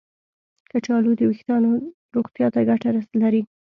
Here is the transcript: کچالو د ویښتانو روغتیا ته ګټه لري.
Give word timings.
کچالو 0.71 1.11
د 1.17 1.21
ویښتانو 1.29 1.71
روغتیا 2.15 2.47
ته 2.53 2.59
ګټه 2.69 2.89
لري. 3.21 3.41